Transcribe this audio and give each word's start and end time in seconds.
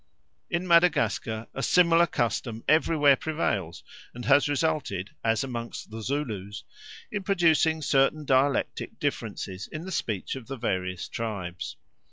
In 0.49 0.65
Madagascar 0.67 1.45
a 1.53 1.61
similar 1.61 2.07
custom 2.07 2.63
everywhere 2.67 3.15
prevails 3.15 3.83
and 4.15 4.25
has 4.25 4.49
resulted, 4.49 5.11
as 5.23 5.43
among 5.43 5.73
the 5.89 6.01
Zulus, 6.01 6.63
in 7.11 7.21
producing 7.21 7.83
certain 7.83 8.25
dialectic 8.25 8.97
differences 8.99 9.67
in 9.71 9.85
the 9.85 9.91
speech 9.91 10.35
of 10.35 10.47
the 10.47 10.57
various 10.57 11.07
tribes. 11.07 11.77